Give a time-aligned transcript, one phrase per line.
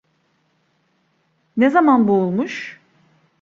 [1.57, 2.79] Ne zaman boğulmuş?